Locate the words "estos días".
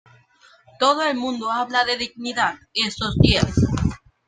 2.73-3.53